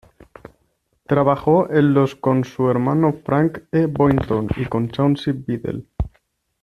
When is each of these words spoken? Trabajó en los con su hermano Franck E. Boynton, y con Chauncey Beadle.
Trabajó 1.05 1.69
en 1.71 1.93
los 1.93 2.15
con 2.15 2.43
su 2.43 2.67
hermano 2.71 3.13
Franck 3.23 3.67
E. 3.71 3.85
Boynton, 3.85 4.47
y 4.57 4.65
con 4.65 4.89
Chauncey 4.89 5.31
Beadle. 5.33 5.85